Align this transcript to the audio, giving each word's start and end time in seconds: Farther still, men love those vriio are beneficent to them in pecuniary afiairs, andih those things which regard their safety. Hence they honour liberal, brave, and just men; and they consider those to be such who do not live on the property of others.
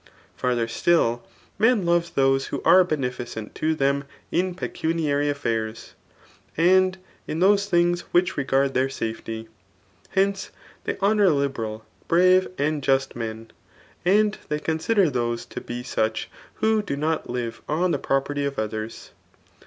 Farther 0.35 0.67
still, 0.67 1.23
men 1.59 1.85
love 1.85 2.15
those 2.15 2.47
vriio 2.47 2.63
are 2.65 2.83
beneficent 2.83 3.53
to 3.53 3.75
them 3.75 4.05
in 4.31 4.55
pecuniary 4.55 5.27
afiairs, 5.27 5.91
andih 6.57 6.95
those 7.27 7.67
things 7.67 8.01
which 8.11 8.35
regard 8.35 8.73
their 8.73 8.89
safety. 8.89 9.47
Hence 10.09 10.49
they 10.85 10.97
honour 11.03 11.29
liberal, 11.29 11.85
brave, 12.07 12.47
and 12.57 12.81
just 12.81 13.15
men; 13.15 13.51
and 14.03 14.39
they 14.49 14.57
consider 14.59 15.07
those 15.07 15.45
to 15.45 15.61
be 15.61 15.83
such 15.83 16.31
who 16.55 16.81
do 16.81 16.97
not 16.97 17.29
live 17.29 17.61
on 17.69 17.91
the 17.91 17.99
property 17.99 18.43
of 18.43 18.57
others. 18.57 19.11